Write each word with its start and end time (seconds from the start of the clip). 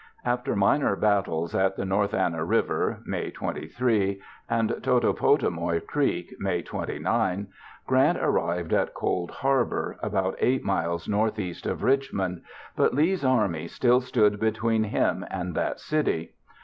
After 0.25 0.55
minor 0.55 0.95
battles 0.95 1.53
at 1.53 1.75
the 1.75 1.85
North 1.85 2.15
Anna 2.15 2.43
River 2.43 3.03
(May 3.05 3.29
23) 3.29 4.19
and 4.49 4.71
Totopotomoy 4.81 5.85
Creek 5.85 6.33
(May 6.39 6.63
29), 6.63 7.45
Grant 7.85 8.17
arrived 8.17 8.73
at 8.73 8.95
Cold 8.95 9.29
Harbor, 9.29 9.97
about 10.01 10.35
8 10.39 10.63
miles 10.63 11.07
northeast 11.07 11.67
of 11.67 11.83
Richmond, 11.83 12.41
but 12.75 12.95
Lee's 12.95 13.23
army 13.23 13.67
still 13.67 14.01
stood 14.01 14.39
between 14.39 14.85
him 14.85 15.23
and 15.29 15.53
that 15.53 15.79
city. 15.79 16.33